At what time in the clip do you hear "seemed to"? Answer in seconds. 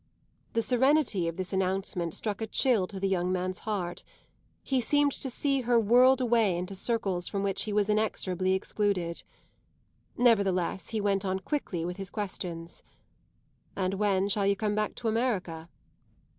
4.81-5.29